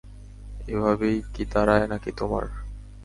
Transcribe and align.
এভাবেই 0.67 1.17
কি 1.33 1.43
দাঁড়ায় 1.45 1.85
নাকি 1.87 2.11
তোমার? 2.19 2.45